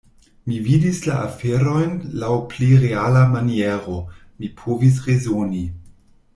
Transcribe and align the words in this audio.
Mi 0.51 0.55
vidis 0.67 1.01
la 1.09 1.17
aferojn 1.25 1.91
laŭ 2.23 2.31
pli 2.55 2.71
reala 2.87 3.21
maniero; 3.37 4.01
mi 4.41 4.53
povis 4.65 5.01
rezoni. 5.11 5.67